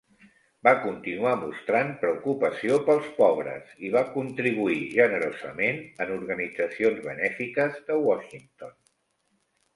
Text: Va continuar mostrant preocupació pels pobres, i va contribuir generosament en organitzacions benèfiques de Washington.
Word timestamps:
Va 0.67 0.71
continuar 0.85 1.33
mostrant 1.41 1.91
preocupació 2.03 2.79
pels 2.87 3.09
pobres, 3.19 3.75
i 3.89 3.91
va 3.97 4.03
contribuir 4.15 4.79
generosament 4.95 5.79
en 6.07 6.17
organitzacions 6.17 7.07
benèfiques 7.11 7.79
de 7.93 8.01
Washington. 8.09 8.77